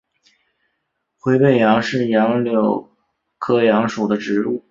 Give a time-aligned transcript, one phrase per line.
[1.19, 2.95] 灰背杨是杨柳
[3.37, 4.59] 科杨属的植物。